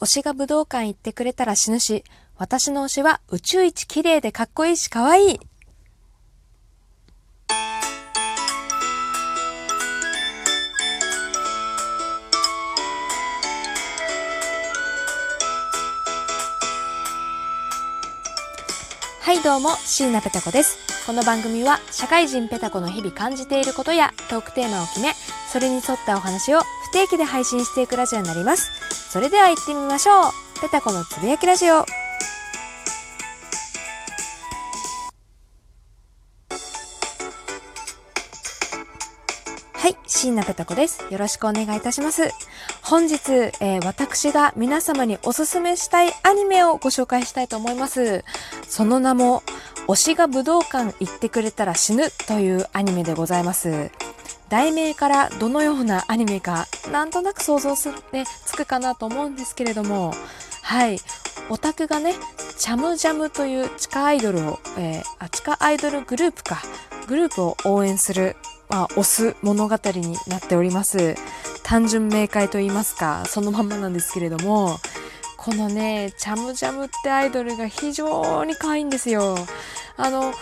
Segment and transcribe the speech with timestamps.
[0.00, 2.04] 推しが武道館行ってくれたら死ぬし、
[2.38, 5.40] 私の推しは宇宙一綺麗でかっこいいし可愛い。
[19.20, 20.78] はいどうも、椎名ペタ子です。
[21.06, 25.12] この番組は社会人ペタ子の日々感じていることやトークテーマを決め、
[25.52, 28.89] それに沿ったお話を不定期で配信していくラジオになります。
[29.10, 30.32] それでは行ってみましょう。
[30.60, 31.78] ペタコのつぶやきラジオ。
[31.78, 31.84] は
[39.88, 41.04] い、椎名ペタ子です。
[41.10, 42.30] よろしくお願いいたします。
[42.82, 48.24] 本日、えー、私が皆様におすすめしたいアニメをご紹介したいと思います。
[48.68, 49.42] その名も、
[49.88, 53.90] 推しが武道館行ってくれたら死ぬというアニメでございます。
[54.50, 60.12] 題名からどのようなアニメかなんとなく想像する、ね、つくかなと思うんですけれども、
[60.62, 60.98] はい。
[61.48, 62.14] オタクがね、
[62.58, 66.62] チャムジャムという地下アイドルを、えー、あ、地下アイドルグループか、
[67.08, 68.36] グループを応援する、
[68.68, 71.16] まあ、推す物語になっております。
[71.62, 74.78] 単純明快と言いますか、そのまんまなんですけれども、
[75.36, 79.36] このね、チャムジャムってアイドルが非常に可愛いんですよ。
[79.96, 80.34] あの、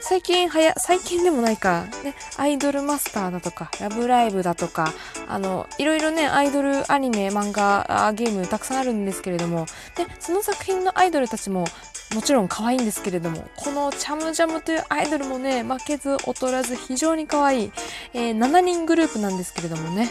[0.00, 4.92] 最近はや、最近でもないか、ね、アイドルマスターだとか、ラブライブだとか、
[5.26, 11.64] あの、いろいろね、アイドルアニメ、漫画、ゲームたくさんあるんですけれども、で、その作品のアイドルたちも、
[12.14, 17.72] もちろん可愛いんですけれども、このチャムジャムというアイドルもね、負けず劣らず非常に可愛い、
[18.12, 20.10] えー、7人グループなんですけれどもね、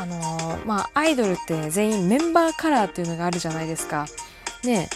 [0.00, 4.06] あのー、まあ、アイドルって全員メンバーカラーっていうのがあるじゃないですか。
[4.64, 4.88] ね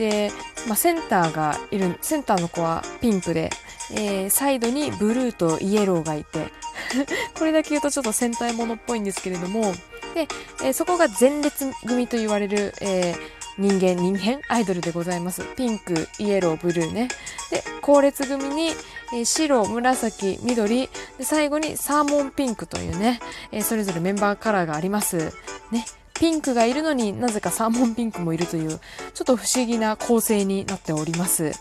[0.00, 0.32] で、
[0.66, 3.50] まあ、センターがいる、センターの子はピンクで、
[3.92, 6.46] えー、サイドにブルーとイエローがいて
[7.36, 9.74] これだけ言うとちょっと戦隊ものっぽいんですけれども、
[10.14, 10.26] で、
[10.62, 13.16] えー、そこが前列組と言われる、えー、
[13.58, 15.44] 人間、人間アイドルでございます。
[15.54, 17.08] ピンク、イエロー、ブルーね。
[17.50, 18.68] で、後列組に、
[19.12, 20.88] えー、白、紫、緑、
[21.18, 23.20] で、最後にサーモンピンクというね、
[23.52, 25.34] えー、それぞれメンバーカラーがあります。
[25.70, 25.84] ね。
[26.20, 28.78] ピンクがいるのになぜかサーモンピンクもいるという、
[29.14, 31.52] ちょっと不思議な構成になっております。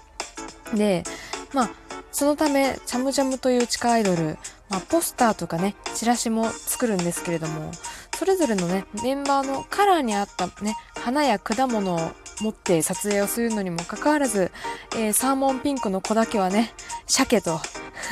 [0.76, 1.04] で、
[1.54, 1.70] まあ、
[2.12, 4.38] そのため、チャムジャムという地下アイドル、
[4.70, 7.72] まあ、ポスターとかね、チラシも作るんですけれども、
[8.18, 12.12] それぞれのね、メンバーのカラーに合ったね、花や果物を
[12.42, 14.52] 持って撮影をするのにもかかわらず、
[14.94, 16.74] えー、サーモンピンクの子だけはね、
[17.08, 17.62] 鮭と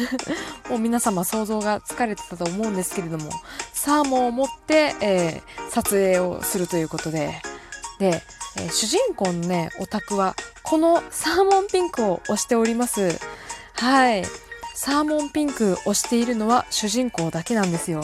[0.70, 3.30] もう皆様想像がつかれてたと思うんですけれども、
[3.78, 7.42] サーモンを持って、えー、撮影をするということで、
[8.00, 8.24] で、
[8.58, 13.20] えー、主人公のね、オタクは、このサーモンピンクを押しております。
[13.76, 14.26] はい。
[14.74, 18.02] サーモンピンクをしているのは主人公だけなんですよ。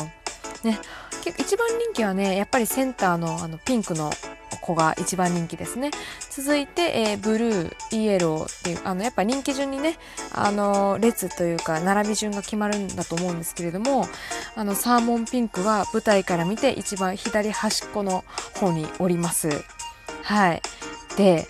[0.64, 0.80] ね。
[1.38, 4.12] 一番人気はね、やっぱりセンターのあのピンクの
[4.62, 5.92] 子が一番人気ですね。
[6.30, 9.98] 続いて、えー、ブルー、イエローっていう、あの、やっぱ人気順にね、
[10.32, 14.08] あの、列というか、並び順が決まるんだと思うんですけれども、
[14.56, 18.24] あの、サーモンピンクは舞台から見て一番左端っこの
[18.60, 19.50] 方におります。
[20.24, 20.62] はい。
[21.18, 21.48] で、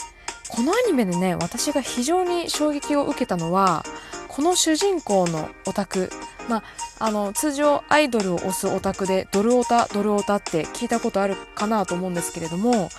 [0.50, 3.84] このアニメでね、私が非常に衝撃を受けたのは、
[4.28, 6.10] この主人公のオタク、
[6.50, 6.64] まあ、
[7.00, 12.90] あの、通常アイドルを推すオタクで、ドルオタ、ドルオタって聞いたことあるかなと思うんですけれども、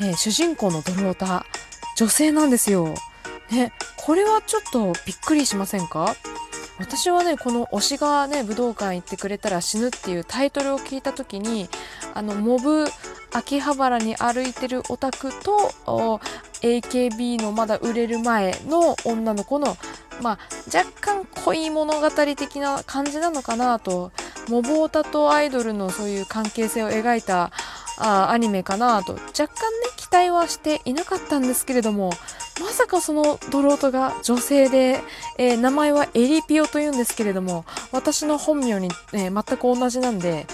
[0.00, 1.46] えー、主人公のドルオタ、
[1.96, 2.94] 女性なんですよ。
[3.50, 6.14] ね、これはちょっとびっくりしませんか？
[6.78, 11.68] 私はね、この推しがね、武道館行ってくれたら死ぬっていうタイトルを聞いた時に、
[12.14, 12.86] あの、モブ、
[13.32, 16.20] 秋葉原に歩いてるオタクと、
[16.62, 19.76] AKB のまだ売れる前の女の子の
[20.20, 20.38] まあ、
[20.74, 24.12] 若干恋物語的な感じなのかなと、
[24.48, 27.52] モボータとアイドルのそういう関係性を描いた
[27.98, 32.12] あアニメかなと、若干ね、期待はしていなかったんですけれども、
[32.60, 35.00] まさかそのドロートが女性で、
[35.36, 40.46] えー、名前はエリピオと言うんですけれども、私の本名に、えー、全く同じなんで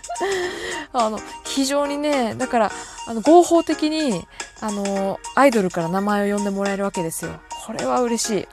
[0.92, 2.72] あの、非常にね、だから、
[3.06, 4.26] あの、合法的に、
[4.60, 7.32] あの、アイドルから名前を呼んでもらえるわけですよ。
[7.66, 8.48] これは嬉しい。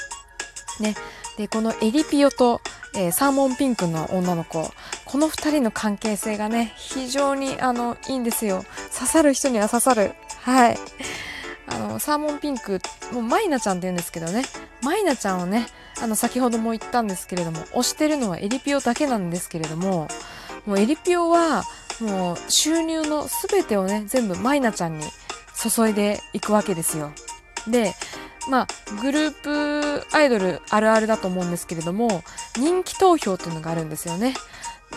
[0.81, 0.95] ね。
[1.37, 2.61] で、このエリピオと、
[2.95, 4.71] えー、サーモンピンクの女の子、
[5.03, 8.63] この二人の関係性がね、非常に、あの、いいんですよ。
[8.93, 10.13] 刺さる人には刺さる。
[10.41, 10.77] はい。
[11.67, 12.79] あの、サーモンピンク、
[13.11, 14.43] もうマイナちゃんって言うんですけどね、
[14.81, 15.67] マイナちゃんをね、
[16.01, 20.07] あの、先ほども言ったんですけれども、推してるのはエリピオだけなんですけれども、
[20.65, 21.63] もうエリピオは、
[22.01, 25.05] もう収入の全てをね、全部マイナちゃんに
[25.55, 27.11] 注いでいくわけですよ。
[27.67, 27.95] で、
[28.49, 28.67] まあ、
[29.01, 32.23] グループアイドルあるあるだと思うんですけれども、
[32.57, 34.33] 人気投票っていうのがあるんですよね。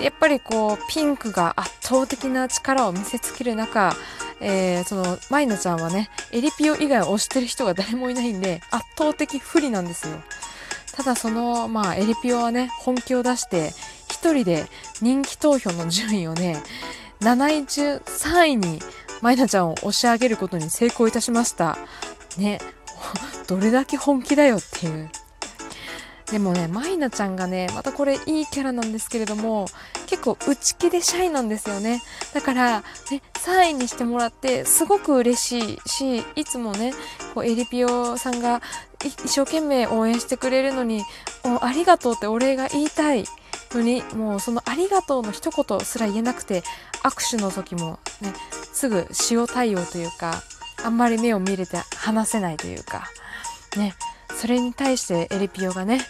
[0.00, 3.94] やっぱりこう、ピンクが圧倒的な力を見せつける中、
[4.40, 10.14] えー、その、マイナちゃんはね、エリピオ以外を推してる人が誰もいないんで、圧倒的不利なんですよ。
[10.94, 13.72] ただその、まあ、エリピオはね、本気を出して、
[14.08, 14.66] 一人で
[15.00, 16.62] 人気投票の順位をね、
[17.20, 18.80] 7位中3位に
[19.20, 21.76] マイナちゃんを押し上げることに成功いたしました。
[22.36, 22.60] ね、
[23.48, 25.10] どれだけ本気だよっていう。
[26.30, 29.66] でもね、マイナちゃんがね、またこれいいキャラなんですけれども、
[30.06, 32.02] 結構内気でシャイなんですよね。
[32.34, 36.92] だから、ね、3位にしてもらって、すごく嬉しいし、いつもね、
[37.34, 38.60] こうエリピオさんが
[39.02, 41.02] 一生懸命応援してくれるのに、
[41.44, 43.24] おありがとうってお礼が言いたい
[43.72, 46.62] のに、もうそのありがとうの一言すら言えなくて、
[47.04, 48.34] 握手の時もね、
[48.74, 50.42] すぐ塩対応というか、
[50.84, 53.08] あんまり目を見れて話せないというか、
[53.76, 53.94] ね、
[54.34, 56.00] それに対してエリピオがね、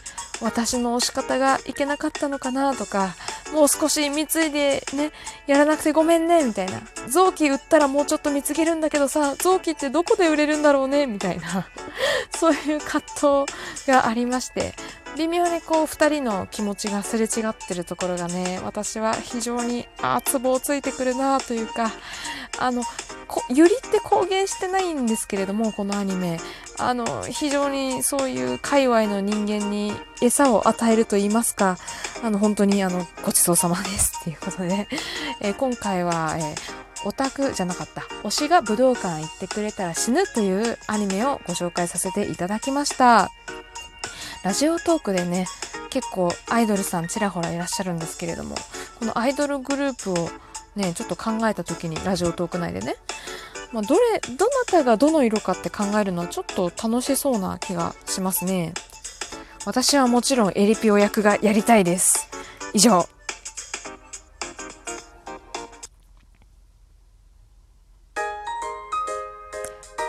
[0.40, 3.14] 私の押し方がいけなかったのかなとか、
[3.52, 5.10] もう少し貢いでね、
[5.46, 6.80] やらなくてごめんね、みたいな。
[7.08, 11.66] 臓器売ったらもうちょっと貢げるんだけどさ、臓器ってどこで売れるんだろうね、みたいな。
[12.38, 13.00] そういう葛
[13.46, 14.74] 藤がありまして、
[15.16, 21.90] 微妙にこう2人の気持ちがすれ違ってるところがね私は非常にあツボをついてくるなというか
[22.58, 22.82] あの
[23.50, 26.38] ゆりって公言してないんですけれどもこのアニメ
[26.78, 31.76] あの非常にそういう界隈の人間に餌を与えると言いますか
[32.22, 34.88] あの本当にあのごちそうさまですっていうことで、
[35.40, 38.00] えー、今回は、えーオタクじゃなかった。
[38.24, 43.30] 推しが武道館行ってくれたら死ぬというアニメをご紹介させていただきました。
[44.42, 45.46] ラジオトークでね、
[45.90, 48.56] 結構アイドルさんちらほらいらっしゃるんですけれども、
[48.98, 50.28] このアイドルグループを
[50.78, 52.96] ね、ちょっと考えた時に、ラジオトーク内でね、
[53.72, 58.72] まあ、どれ、どなたがどの色かって考えるのはちょっと楽しそうな気がしますね。
[59.66, 62.28] 私はもちろんエリピオ役がやりたいです。
[62.72, 63.06] 以上。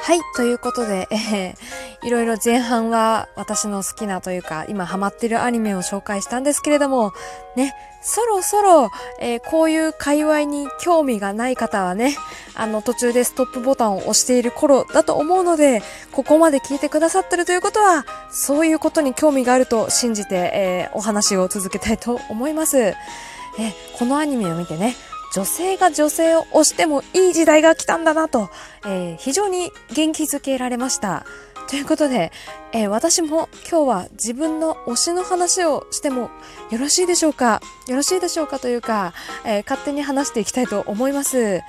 [0.09, 1.55] はい、ということで、えー、
[2.03, 7.11] いろいろ前半は私の好きなというか、今ハマってるアニメを紹介したんですけれども、
[7.55, 12.15] ね、そろそろ、えー、こういう界隈に興味がない方はね、
[12.55, 15.81] あの途中でストップボタンを押している頃だと思うので、
[16.11, 22.77] ここまで聞いてくださってるということは、そういうことに興味があると信じて、えー、お話を続けたいと思います。
[22.77, 22.95] え
[23.97, 24.95] このアニメを見てね、
[25.33, 28.49] 女性が女性を推してもいい時代が来たんだなと、
[28.85, 31.25] えー、非常に元気づけられました。
[31.69, 32.31] ということで、
[32.71, 36.31] えー、私も今日は自分の推しの話をしても
[36.71, 37.61] よろしいでしょうか？
[37.87, 39.13] よろしいでしょうかというか、
[39.45, 41.61] えー、勝手に話していきたいと思います。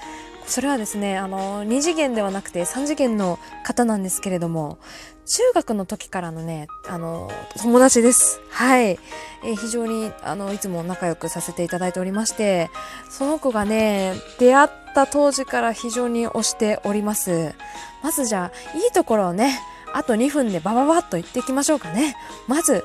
[0.47, 4.79] それはですね、あの、2次元ではなくて3次元の方なんですけれども、
[5.27, 7.31] 中学の時からのね、あの、
[7.61, 8.41] 友達です。
[8.51, 8.99] はい。
[9.45, 12.71] え、非常に、あの、いつも仲良くさせていただいておりまして、
[13.11, 17.55] その子がね、出会った当時から非常に推しております。
[18.03, 19.61] まずじゃあ、いいところをね、
[19.93, 22.17] あと2分でバババッと言っていきましょうかね。
[22.47, 22.85] まず、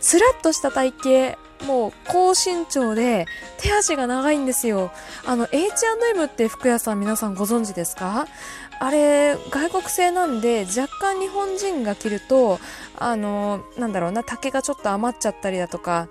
[0.00, 0.92] つらっとした体
[1.36, 3.26] 型、もう高身長で
[3.58, 4.92] 手足が長いんですよ。
[5.26, 8.28] あの H&M って服屋さん皆さんご存知ですか？
[8.80, 12.60] あれ外国製なんで若干日本人が着ると
[12.96, 16.06] あのなんだろうな丈がちょっと余っちゃったりだとか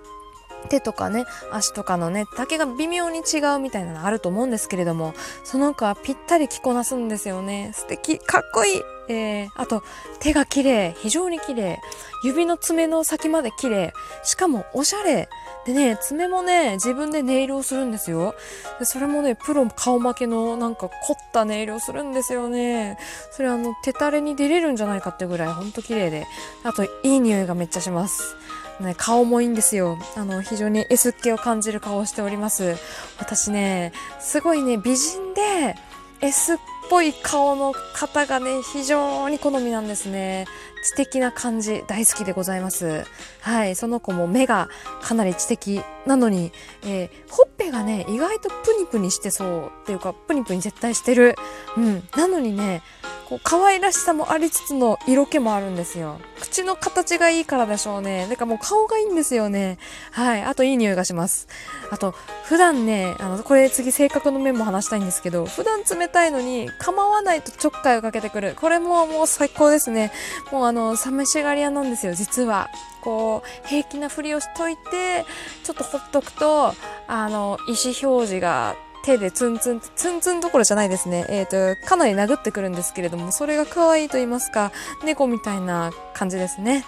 [0.68, 5.14] 手とかね、足とかのね、丈が微妙に違うみたいなのあると思うんですけれども、
[5.44, 7.70] その子はぴったり着こなすんですよね。
[7.74, 9.82] 素敵、かっこいいえー、あと、
[10.20, 11.80] 手が綺麗、非常に綺麗。
[12.24, 13.92] 指の爪の先まで綺麗。
[14.22, 15.28] しかも、おしゃれ。
[15.64, 18.34] でね、爪もね、自分でネイルをするんですよ。
[18.78, 22.98] でそれもね、プロ顔負けのなんか凝ったネイルをするんですよね。
[23.30, 26.26] それあの、手垂れに出れるんじゃないかってぐらい、ほんと綺麗で。
[26.64, 28.36] あと、いい匂いがめっちゃします。
[28.80, 29.98] ね、顔もいいんですよ。
[30.16, 32.76] あの、非常に S っ気を感じる顔をしております。
[33.18, 35.74] 私ね、すごいね、美人で、
[36.20, 36.56] S っ
[36.88, 40.46] ぽい顔の方がね、非常に好みなんですね。
[40.84, 43.04] 知的な感じ、大好きでございます。
[43.40, 44.68] はい、その子も目が
[45.02, 46.52] かなり知的なのに、
[46.84, 51.36] えー、ほっぺがね、意外とプニプニしてそうっていうか、プニプニ絶対してる。
[51.76, 52.08] うん。
[52.16, 52.82] なのにね、
[53.28, 56.18] こう可愛らしさもありつつの色気もあるんですよ。
[56.40, 58.26] 口の形がいいからでしょうね。
[58.30, 59.78] だかもう顔がいいんですよね。
[60.12, 60.42] はい。
[60.42, 61.46] あといい匂いがします。
[61.90, 68.54] あと、普段ね、あの、これ次性格の面も話したいんですけど、普段冷たいのに構わないとちょっかいをかけてくる。
[68.58, 70.10] これももう最高ですね。
[70.50, 72.70] もうあの、寂しがり屋なんですよ、実は。
[73.02, 75.26] こう、平気なふりをしといて、
[75.64, 76.74] ちょっとほっとくと、
[77.06, 78.74] あの、意思表示が
[79.04, 81.26] 手でツンツン、ツンツンどころじゃないですね。
[81.28, 84.72] えっ、ー、と、かなり殴ってくるんですけれども、それが可愛いと言いますか、
[85.04, 86.84] 猫みたいな感じですね。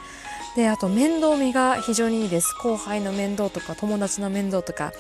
[0.56, 2.54] で、あと面倒見が非常にいいです。
[2.60, 4.92] 後輩の面倒とか友達の面倒とか。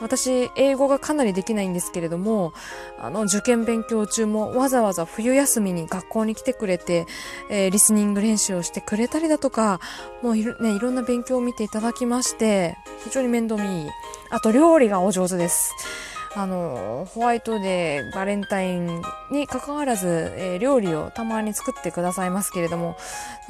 [0.00, 2.52] 私、英語がかなりできないんですけれども、
[3.00, 7.06] あの、受験勉強中もわざわざ冬休みに学校に来てくれて、
[7.50, 9.80] えー、リスニング練習をしてくれたりだとか、
[10.22, 13.90] もういろ,、ね、いろんな勉強を見ていただきまして、非常に面倒見いい。
[14.30, 15.74] あと、料理がお上手です。
[16.34, 22.96] あの、ホワイトデー、バレンタインに関わらず、えー、料理をたまに作ってくださいますけれども、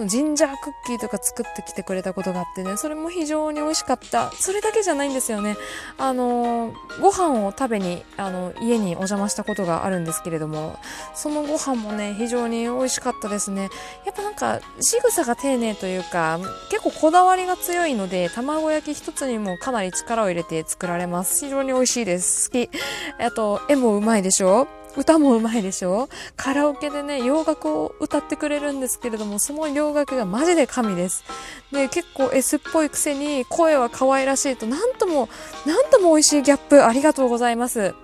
[0.07, 4.31] ジンジャークッキーとか作ってきてくれたことがあってね、それも非常に美味しかった。
[4.33, 5.57] それだけじゃないんですよね。
[5.99, 10.79] あの、ご飯を食べに、あの、家にお邪魔したことがあるんですけれども、
[11.15, 13.71] そのご飯もね、非常に美味しかったですね。
[14.05, 16.39] やっぱなんか、仕草が丁寧というか、
[16.71, 21.45] 結構こだわりが強いので、卵焼き一つにもかなり力を入れて作られます。
[21.45, 22.51] 非常に美味しいです。
[22.51, 22.68] 好き。
[23.19, 24.69] あと、絵もうまいでしょ？
[24.97, 26.09] 歌もうまいでしょ？
[26.37, 31.25] カラオケでね、洋楽を歌ってくれるんですけれども、その洋楽がマジで神です。
[31.73, 35.29] で、結構 S っぽいくせに声は可愛らしいと、なんとも、
[35.67, 37.95] なんとも美味しいギャップ、ありがとうございます。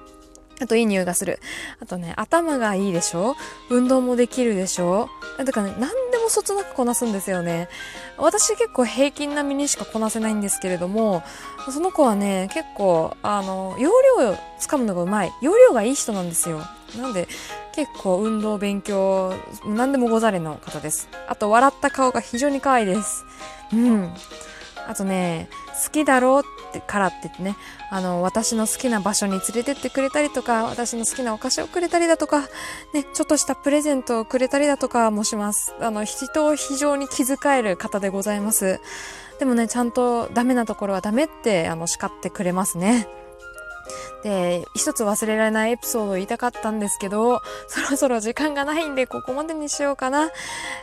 [0.64, 1.40] あといい匂いがする。
[1.80, 3.36] あとね、頭がいいでしょ？
[3.68, 5.10] 運動もできるでしょ？
[5.36, 7.68] だからね、何でもそつなくこなすんですよね。
[8.16, 11.22] 私結構平均並みにしかこなせないんですけれども、
[11.70, 15.32] その子はね、結構、あの、容量をつかむのがうまい。
[15.42, 16.60] 容量がいい人なんですよ。
[16.96, 17.28] なんで、
[17.74, 19.34] 結構運動、勉強、
[19.66, 21.08] 何でもござれの方です。
[21.28, 23.24] あと、笑った顔が非常に可愛いです。
[23.72, 24.14] うん。
[24.86, 25.48] あとね、
[25.84, 27.56] 好きだろうってからって言ってね、
[27.90, 32.42] あの、私の好きな場所に連れてってくれたりとか、私の好きなお菓子をくれたりだとか、
[32.92, 35.74] ね、ちょっとしたプレゼントをくれたりだとかもします。
[35.80, 38.80] あの、人を非常に気遣える方でございます。
[39.38, 43.08] でもね、ちゃんとダメなところはダメって、あの、叱ってくれますね。
[44.24, 50.30] で、一つ忘れられないエピソードを言いたかったんですけど、 そろそろ時間がないんでここまでにしようかな。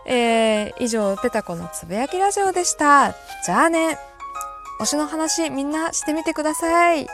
[0.06, 3.16] えー、以上、ペタコのつぶやきラジオでした。
[3.44, 3.98] じゃあね。
[4.80, 7.08] 推しの話みんなしてみてください。